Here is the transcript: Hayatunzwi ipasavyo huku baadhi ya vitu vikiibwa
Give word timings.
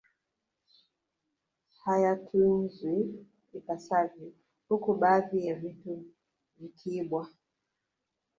Hayatunzwi 1.83 2.95
ipasavyo 3.57 4.31
huku 4.69 4.93
baadhi 4.93 5.45
ya 5.47 5.55
vitu 5.55 6.05
vikiibwa 6.57 7.29